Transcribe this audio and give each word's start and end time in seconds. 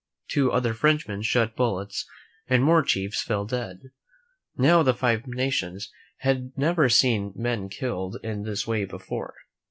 Two 0.29 0.51
other 0.51 0.73
Frenchmen 0.73 1.21
shot 1.21 1.55
bullets 1.55 2.09
and 2.47 2.63
more 2.63 2.81
chiefs 2.81 3.21
fell 3.21 3.45
dead. 3.45 3.91
Now, 4.57 4.81
the 4.81 4.95
Five 4.95 5.27
Nations 5.27 5.91
had 6.21 6.53
never 6.57 6.89
seen 6.89 7.33
men 7.35 7.69
killed 7.69 8.17
in 8.23 8.41
this 8.41 8.65
way 8.65 8.85
before. 8.85 9.35